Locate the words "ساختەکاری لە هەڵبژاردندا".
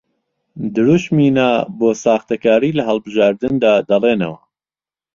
2.03-3.73